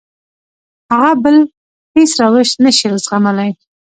هغه 0.91 1.11
بل 1.23 1.37
هېڅ 1.95 2.11
روش 2.21 2.49
نه 2.63 2.71
شي 2.77 2.89
زغملی. 3.03 3.49